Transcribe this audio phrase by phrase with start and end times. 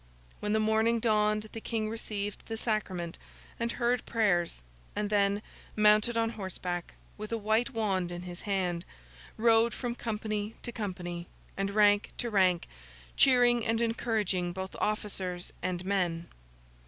[0.39, 3.19] When the morning dawned, the King received the sacrament,
[3.59, 4.63] and heard prayers,
[4.95, 5.43] and then,
[5.75, 8.83] mounted on horseback with a white wand in his hand,
[9.37, 12.67] rode from company to company, and rank to rank,
[13.15, 16.27] cheering and encouraging both officers and men.